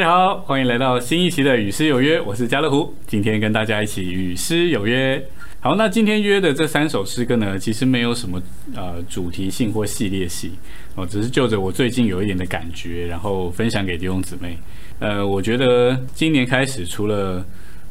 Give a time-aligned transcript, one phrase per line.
[0.00, 5.22] 大家好，欢迎来到新一期的《与诗有约》，我是家乐福，今天跟大家一起与诗有约。
[5.60, 8.40] 好，那今天约的这三首诗歌呢，其实没有什么
[8.74, 10.52] 呃主题性或系列性
[10.94, 14.56] 哦，只是就着我最近有一点的感觉，然后分享给弟兄姊妹。
[15.00, 17.44] 呃，我觉得今年开始，除了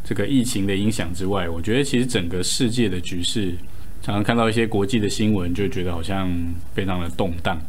[0.04, 3.54] 这个疫情的影响之外，我觉得其实整个世界的局势，
[4.02, 6.28] 常常看到一些国际的新闻，就觉得好像
[6.74, 7.62] 非常的动荡。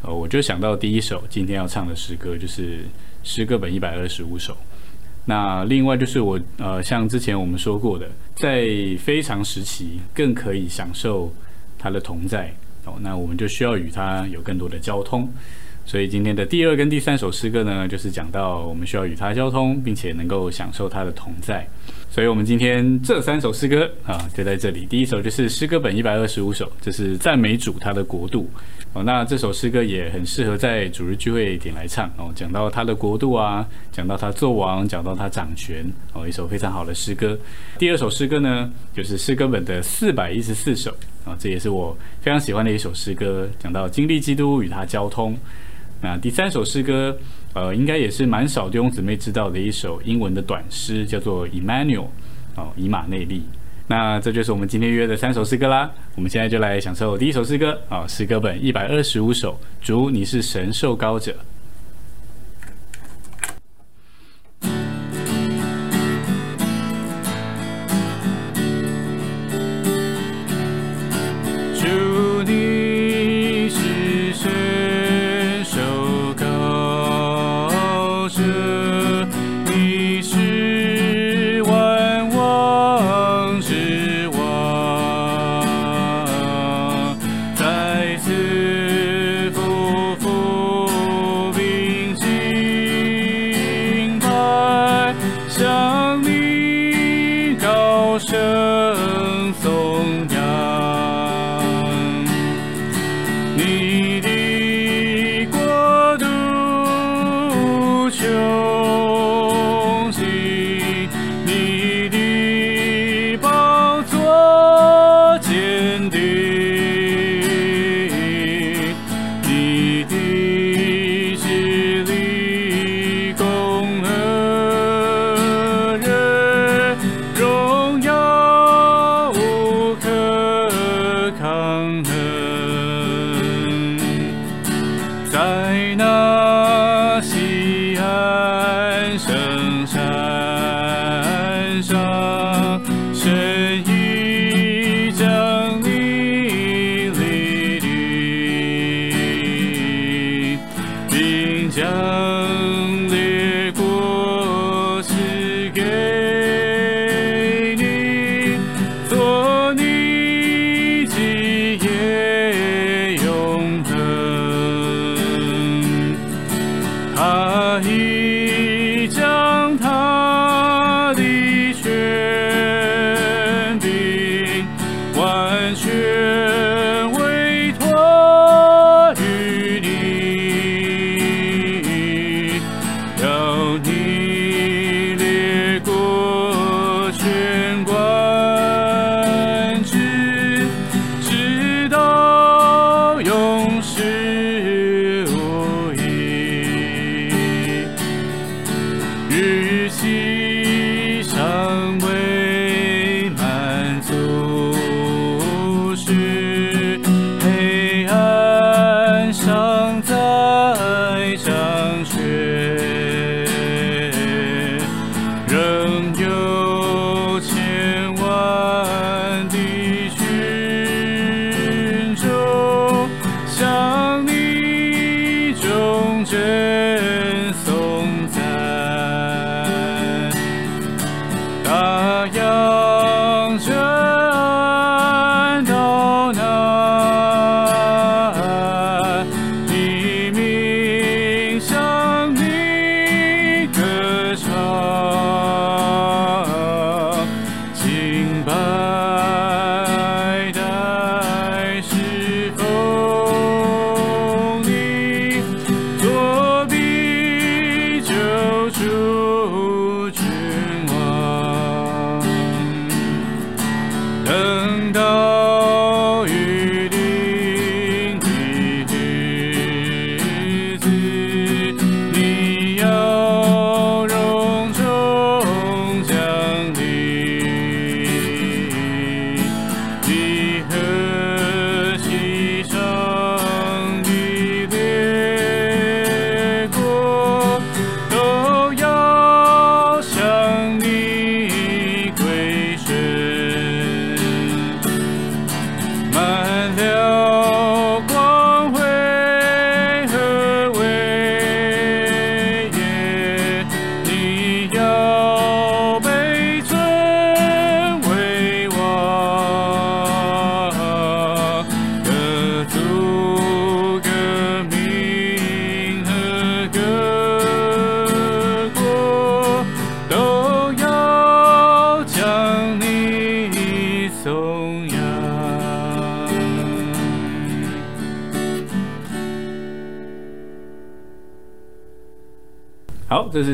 [0.00, 2.78] 呃，我就想到第一首今天要唱的诗歌，就是
[3.22, 4.56] 诗歌本一百二十五首。
[5.24, 8.66] 那另外就是我呃，像之前我们说过的，在
[8.98, 11.32] 非常时期更可以享受
[11.78, 12.52] 他的同在
[12.84, 12.94] 哦。
[13.00, 15.32] 那我们就需要与他有更多的交通。
[15.84, 21.66] 所以今天的第二跟第三首诗歌呢，就是讲到我们需要与他交通，并且能够享受他的同在。
[22.10, 24.86] 所以我们今天这三首诗歌啊，就在这里。
[24.86, 28.48] 第一首就是诗歌本一百二十五首，这是赞美主他的国度。
[28.92, 37.36] 哦，那这首诗歌也很适合在主日聚会点来唱哦，讲到他的国度啊，讲到他做王，讲到他掌权哦，一首非常好的诗歌。
[37.78, 45.34] 第二首诗歌呢，就是诗歌本的四百一十四首啊，这也是我非常喜欢的一首诗歌，讲到经历基督与他交通。
[46.02, 47.16] 那第三首诗歌，
[47.54, 52.08] 呃，应该也是蛮少弟兄姊妹知道的一首英文的短诗，叫做 Emmanuel
[52.56, 53.44] 哦，以马内利。
[53.86, 55.88] 那这就是我们今天约的三首诗歌啦。
[56.16, 61.36] 我们现在就来享受第一首诗歌啊，诗歌本一百二十五首，主你是神受高者。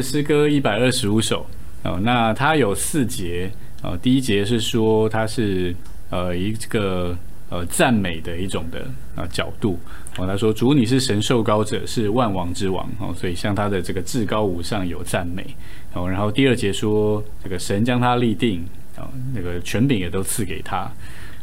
[0.03, 1.47] 诗歌一百二十五首
[1.83, 1.99] 哦。
[2.03, 3.51] 那它有四节
[3.83, 3.99] 哦。
[4.01, 5.75] 第一节是说它是
[6.11, 7.17] 呃一个
[7.51, 9.79] 呃赞美的一种的啊角度
[10.17, 10.27] 哦。
[10.27, 13.15] 他说主你是神受高者，是万王之王哦。
[13.15, 15.45] 所以像他的这个至高无上有赞美
[15.93, 16.09] 哦。
[16.09, 18.65] 然后第二节说这个神将他立定
[18.97, 20.91] 啊，那个权柄也都赐给他。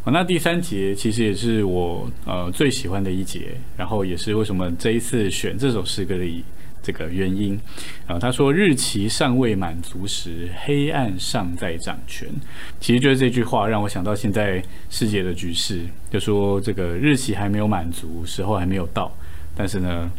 [0.04, 6.24] 哦，那第三节其实也是我呃最喜欢的一节，然后也是为什么这一次选这首诗歌的
[6.86, 7.60] 这个原因
[8.06, 8.20] 啊。
[8.20, 12.30] 他说：“日期尚未满足时，黑暗尚在掌权。”
[12.80, 19.12] 其实就是这句话让我想到现在世界的局势，就说这个日期还没有满足，时候还没有到，
[19.56, 20.12] 但是呢，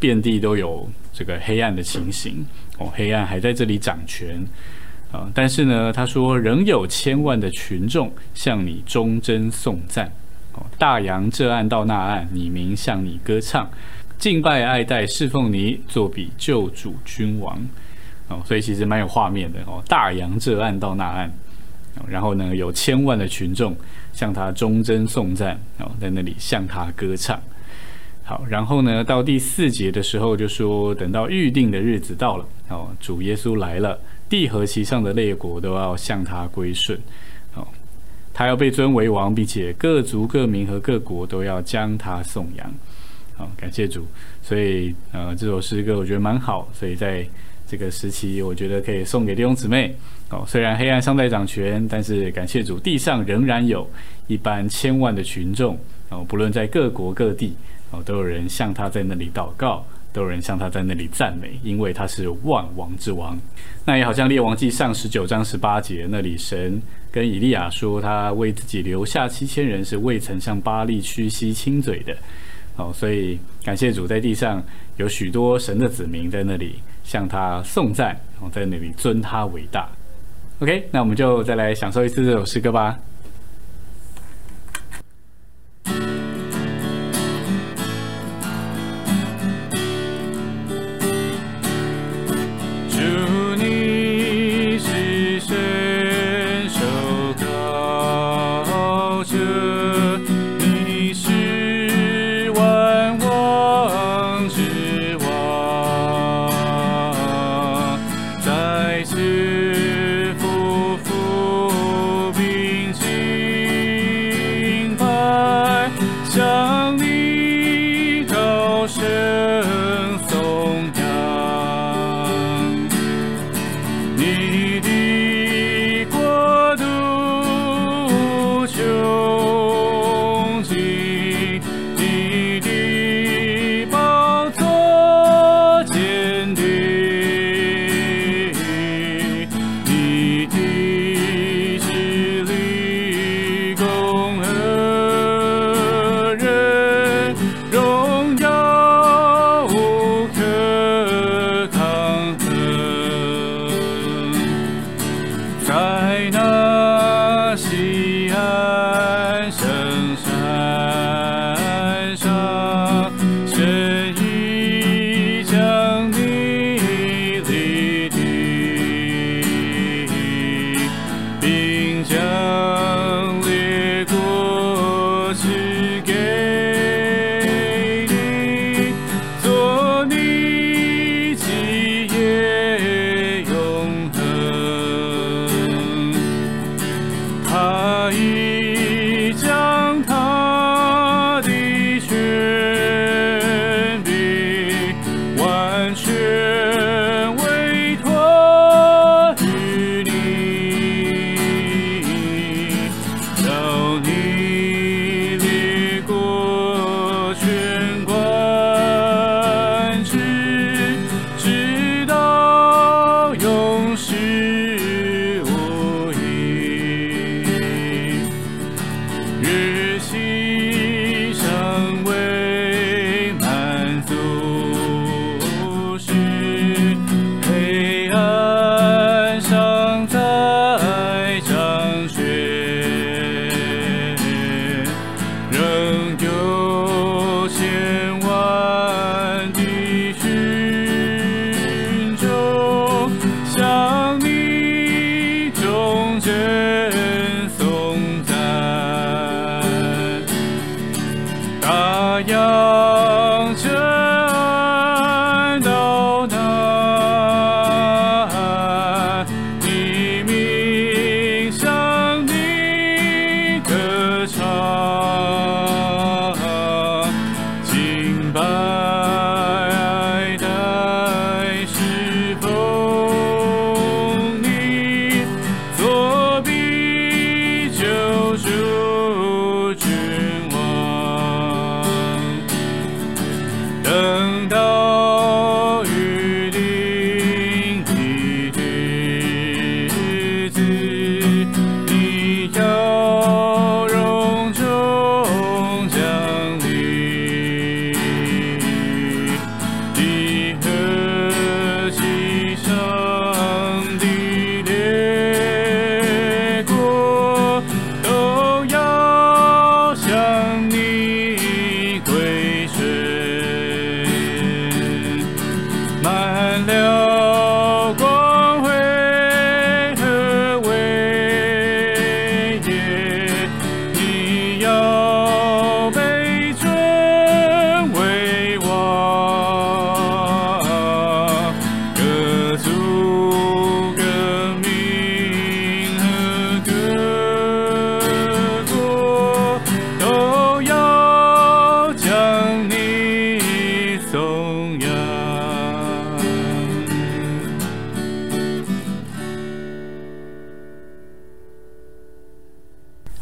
[0.00, 2.44] 遍地都有这个黑暗的情形
[2.78, 4.44] 哦，黑暗还在这里掌权。
[5.12, 5.28] 啊！
[5.34, 10.06] 但是呢，他说仍有千万的群众向你忠贞颂赞。
[10.52, 13.68] 哦，大洋这岸到那岸，你名向你歌唱，
[14.20, 17.58] 敬拜爱戴侍奉你，作比救主君王。
[18.28, 19.82] 哦，所以其实蛮有画面的哦。
[19.88, 21.32] 大洋这岸到那岸，
[22.06, 23.74] 然后呢，有千万的群众
[24.12, 25.58] 向他忠贞颂赞。
[25.78, 27.40] 哦，在那里向他歌唱。
[28.22, 33.98] 好，然后呢，到第四节的时候就说，等到预定的日子到了，哦，主耶稣来了。
[34.28, 36.96] 地和其上的列国都要向他归顺，
[37.54, 37.66] 哦，
[38.34, 42.70] 他要被尊为王，并且各族各民和各国都要将他颂扬，
[43.56, 44.06] 感谢主。
[44.42, 47.26] 所以，呃，这首诗歌我觉得蛮好，所以在
[47.66, 49.94] 这个时期，我觉得可以送给弟兄姊妹。
[50.30, 53.88] 哦，虽然黑暗尚在掌权，但是感谢主，地上仍然有
[54.26, 55.78] 一般千万的群众，
[56.08, 57.54] 哦，不论在各国各地，
[57.90, 59.84] 哦，都有人向他在那里祷告。
[60.12, 63.38] 都有人向他在那里赞美，因为他是万王之王。
[63.84, 66.82] 那也好像列王记上十九章十八节那里，神
[67.12, 72.12] 跟以利亚说，他为自己留下七千人，是未曾向巴利屈膝亲嘴的。
[72.80, 74.62] 哦，所以感谢主，在地上
[74.96, 79.88] 有许多神的子民在那里向他颂赞，然后在那里尊他伟大。
[80.60, 82.98] OK，那我们就再来享受一次这首诗歌吧。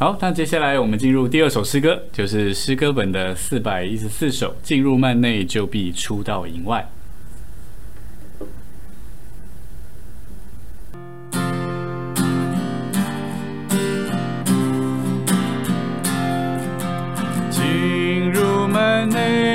[0.09, 4.57] 好，那接下来我们进入第二首诗歌，就是诗歌本的四百一十四首。
[4.63, 6.89] 进入幔内，就必出到营外。
[17.51, 19.48] 进入幔内，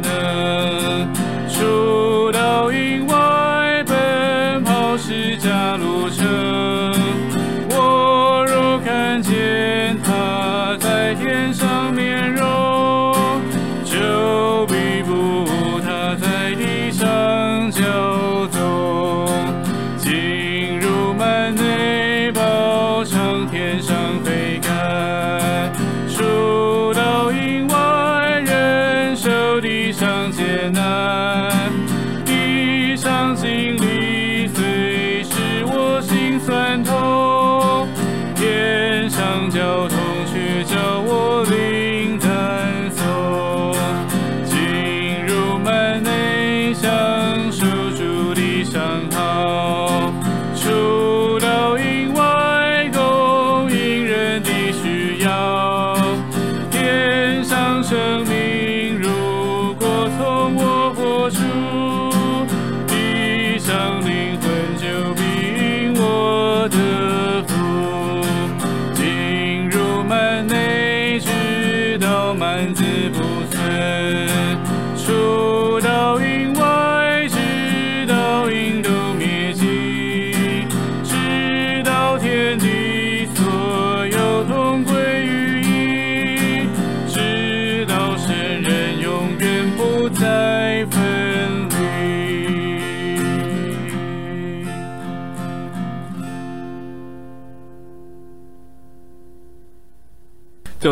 [0.00, 0.71] 活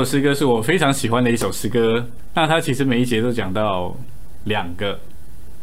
[0.00, 2.02] 首诗歌是我非常喜欢的一首诗歌。
[2.33, 3.95] 那它其实每一节都讲到
[4.45, 4.99] 两个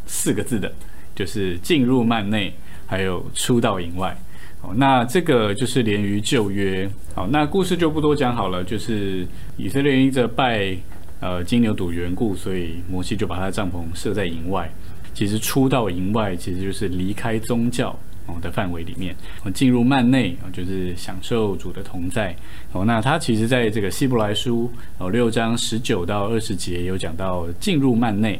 [0.05, 0.71] 四个字的，
[1.15, 2.53] 就是进入幔内，
[2.85, 4.15] 还有出到营外。
[4.61, 6.87] 哦，那这个就是连于旧约。
[7.15, 8.63] 好，那故事就不多讲好了。
[8.63, 9.25] 就是
[9.57, 10.77] 以色列因着拜
[11.19, 14.71] 呃金牛犊缘故，所以摩西就把他的帐篷设在营外。
[15.15, 17.97] 其实出到营外，其实就是离开宗教。
[18.27, 19.15] 哦的范围里面，
[19.53, 22.35] 进入幔内，就是享受主的同在。
[22.71, 28.39] 哦，那他其实在这个希伯来书哦六章十九到二十节有讲到进入幔内，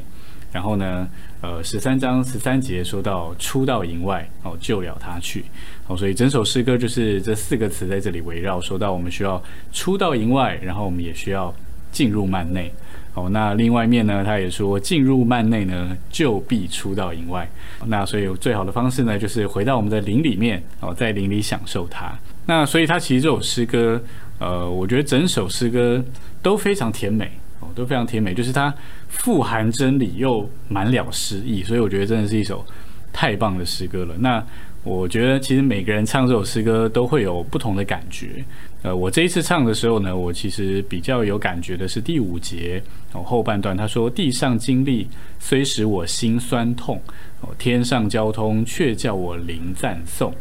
[0.52, 1.08] 然后呢，
[1.40, 5.44] 呃十三章十三节说到出到营外哦，就了他去。
[5.86, 9.42] 哦，所以整首诗歌就是这四个词在这里围绕，说到我们需要
[9.72, 11.52] 出到营外，然后我们也需要
[11.90, 12.70] 进入幔内。
[13.18, 17.48] 哦，那另外一面呢，他也说进入幔内呢，就必出到营外。
[17.86, 22.16] 那所以最好的方式呢，就是回到我们的灵里面哦，在灵里享受它。
[22.46, 24.00] 那所以他其实这首诗歌，
[24.38, 26.02] 呃，我觉得整首诗歌
[26.40, 28.72] 都非常甜美哦，都非常甜美，就是它
[29.08, 32.64] 富含真理又满了诗意，所以我觉得真的是一首
[33.12, 34.14] 太棒的诗歌了。
[34.18, 34.42] 那
[34.84, 38.44] 我觉得其实每个人唱这首诗歌都会有不同的感觉。
[38.82, 42.80] 呃，我这一次唱的时候呢，我其实比较有感觉的是第五节
[43.12, 45.06] 哦后半段，他说：“地上经历
[45.40, 47.00] 虽使我心酸痛，
[47.40, 50.32] 哦天上交通却叫我灵赞颂。”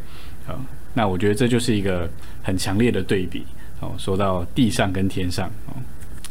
[0.48, 0.56] 啊，
[0.94, 2.08] 那我觉得这就是一个
[2.44, 3.44] 很强烈的对比
[3.82, 3.92] 哦。
[3.98, 5.74] 说到地上跟天上哦，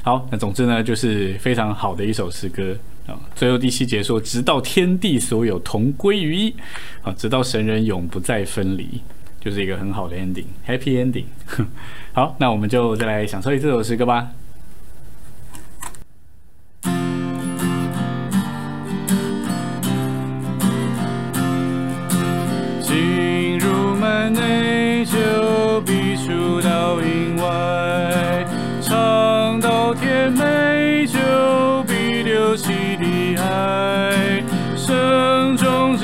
[0.03, 2.75] 好，那总之呢，就是非常好的一首诗歌
[3.07, 3.19] 啊。
[3.35, 6.55] 最后第七节说：“直到天地所有同归于一，
[7.03, 9.01] 啊，直到神人永不再分离。”
[9.39, 11.27] 就是一个很好的 ending，happy ending。
[12.13, 14.31] 好，那我们就再来享受一这首诗歌吧。
[22.81, 28.45] 进入门内就必出到外，
[28.83, 31.19] 尝到甜美就
[31.85, 32.96] 必流起的爱。
[34.87, 35.99] 声中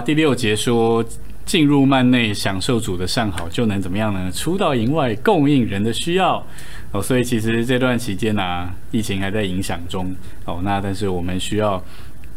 [0.00, 1.04] 第六节说，
[1.44, 4.30] 进入幔内享受主的善好，就能怎么样呢？
[4.32, 6.44] 出到营外供应人的需要
[6.92, 7.02] 哦。
[7.02, 10.60] 所以其实这段期间呢、啊，疫情还在影响中哦。
[10.62, 11.82] 那但是我们需要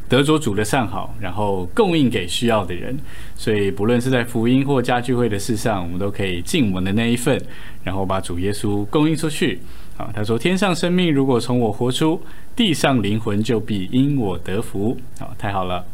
[0.10, 2.98] 得着主的善好，然后供应给需要的人。
[3.36, 7.40] 所以不论是在福音或家聚会的事上，我们都可以尽我们的那一份，
[7.84, 9.60] 然后把主耶稣供应出去。
[9.96, 12.20] 好，他说：“天上生命如果从我活出，
[12.56, 15.86] 地上灵魂就必因我得福。”好，太好了。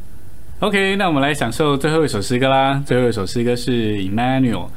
[0.62, 2.84] OK，那我们来享受最后一首诗歌啦。
[2.86, 4.68] 最后一首诗歌是 Emmanuel。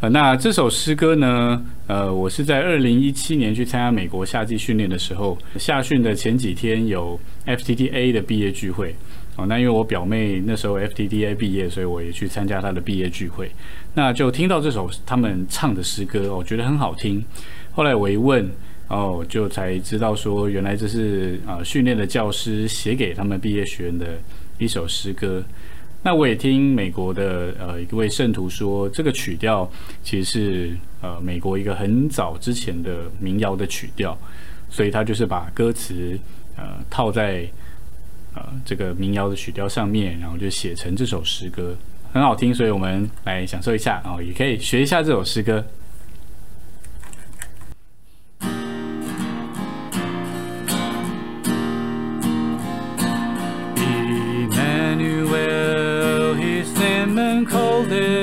[0.00, 8.96] 呃，那这首诗歌呢，呃，我是在二零一七年去参加美国夏季训练的时候，夏训的前几天有 FTTA 的毕业聚会。
[9.36, 13.50] 哦，那因为我表妹那时候 FTTA 毕业，所以我也去参加她的毕业聚会。
[13.92, 17.22] 那就听到这首他们唱的诗歌，我觉得很好听。
[17.72, 18.50] 后来我一问，
[18.88, 24.18] 哦，就才知道说，原来这是啊、呃、训练的教师写给他们毕业学员的
[24.58, 25.42] 一首诗歌。
[26.02, 29.68] 那我也听美国的呃一位圣徒说，这个曲调
[30.04, 34.16] 其实是呃美国一个很早之前的民谣的曲调，
[34.70, 36.16] 所以他就是把歌词
[36.56, 37.48] 呃套在
[38.34, 41.76] 呃这个民谣的曲调上面，然后就写成这首诗歌，
[42.12, 45.64] 很好听，所以我们来享受一下哦，也可以学一下这首诗歌。
[57.88, 58.15] golden.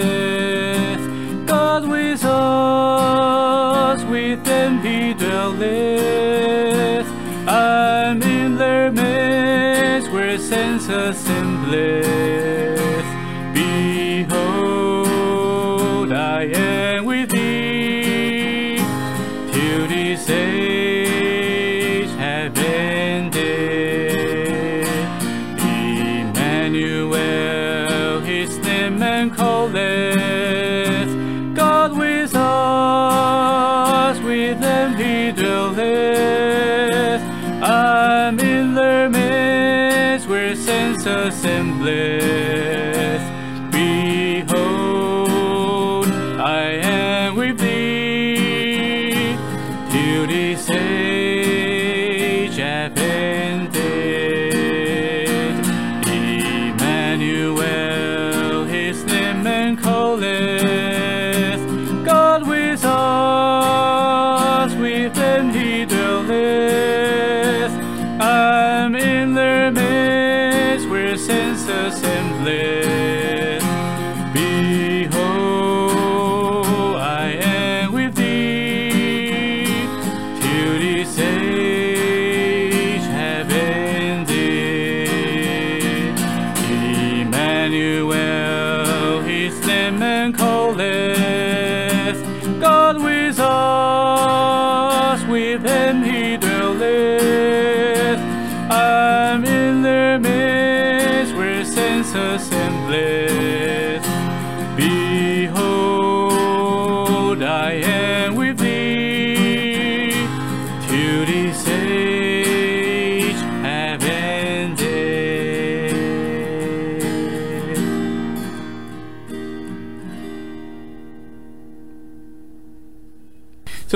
[102.13, 103.42] Jesus and bless.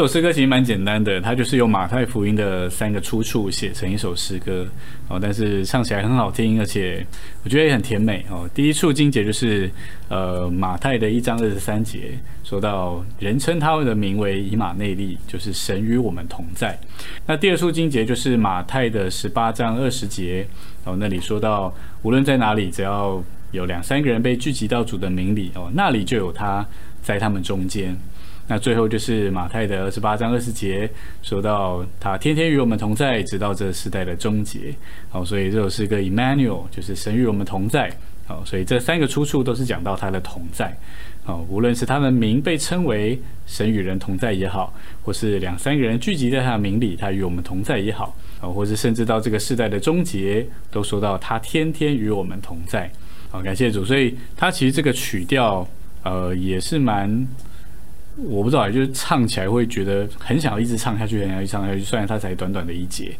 [0.07, 4.65] 首诗歌其实蛮简单的，它就是用马太福音的三个出处写成一首诗歌
[5.09, 7.05] 哦，但是唱起来很好听，而且
[7.43, 8.49] 我觉得也很甜美哦。
[8.53, 9.69] 第一处经节就是
[10.07, 16.79] 呃马太的一章二十三节，说到人称他们的名为以马内利，就是神与我们同在。
[17.25, 20.47] 那第二处经节就是马太的十八章二十节
[20.85, 26.65] 哦，那里说到无论在哪里，只要有两三个人被聚集到主的名里哦，那里就有他
[27.07, 27.97] 在他们中间。
[28.49, 30.89] 那最后就是马太的二十八章二十节，
[31.21, 34.75] 说到他天天与我们同在，直到这时代的终结。
[35.09, 37.89] 好，所以这首诗歌 Emmanuel 就是神与我们同在。
[38.25, 40.75] 好，所以这三个出处都是讲到他的同在。
[41.23, 52.91] 好，无论是他的名被称为神与人同在也好，或是两三个人聚集在他的名里，他与我们同在也好，啊，或是甚至到这个世代的终结，都说到他天天与我们同在。
[53.29, 53.83] 好，感谢主。
[53.83, 55.67] 所以他其实这个曲调，
[56.03, 57.27] 呃，也是蛮。
[58.19, 61.81] 我不知道，就是唱起来会觉得很想要一直唱下去，很想要一直唱下去。
[61.81, 63.15] 虽然它才短短的一节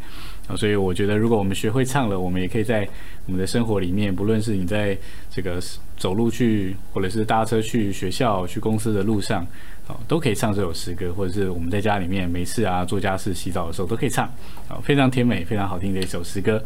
[0.47, 2.87] 啊，所以我觉得如果我们学会唱了，我们也可以在
[3.27, 4.97] 我们的生活里面，不论是你在
[5.29, 5.61] 这个
[5.97, 9.45] 走路去，或者是搭车去学校、去公司的路上，
[9.87, 14.25] 啊，都可以唱这首诗歌，或者是我们在家里面没事啊，做家事、洗澡的时候都可以唱，
[14.67, 16.59] 啊，非常甜美、非常好听的一首诗歌。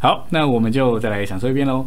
[0.00, 1.86] 好，那我们就再来享受一遍喽。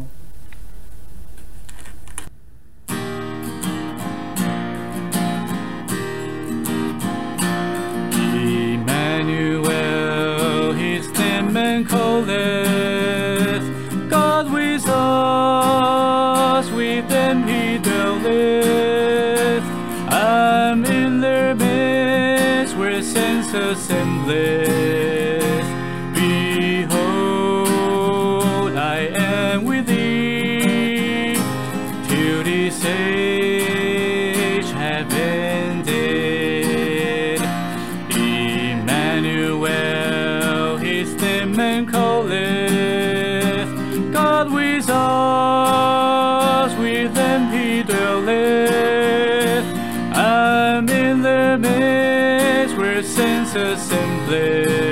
[53.03, 54.90] Senses simply.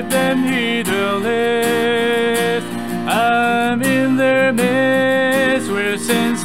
[0.00, 1.24] keep them heedless.
[3.08, 6.38] I'm in their midst, we're since.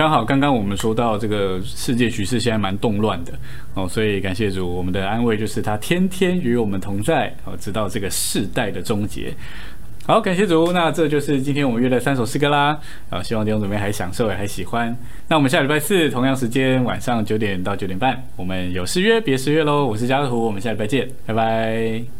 [0.00, 3.34] 刚好刚刚我们说到这个世界局势现在蛮动乱的
[3.74, 9.30] 哦，所以感谢主，我们的安慰就是他天天与我们同在哦，直到这个世代的终结。
[10.06, 12.80] 好，感谢主，那这就是今天我们约的三首诗歌啦。
[13.10, 14.96] 啊，希望弟兄姊妹还享受，也还喜欢。
[15.28, 19.84] 那我们下礼拜四同样时间晚上九点到九点半，我们有诗约别失约喽。
[19.84, 22.19] 我是家乐福，我们下礼拜见，拜拜。